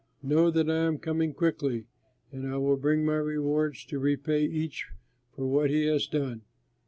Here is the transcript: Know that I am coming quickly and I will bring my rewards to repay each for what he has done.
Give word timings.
Know 0.23 0.49
that 0.49 0.67
I 0.67 0.77
am 0.87 0.97
coming 0.97 1.31
quickly 1.31 1.85
and 2.31 2.47
I 2.47 2.57
will 2.57 2.75
bring 2.75 3.05
my 3.05 3.17
rewards 3.17 3.85
to 3.85 3.99
repay 3.99 4.43
each 4.45 4.87
for 5.35 5.45
what 5.45 5.69
he 5.69 5.83
has 5.85 6.07
done. 6.07 6.41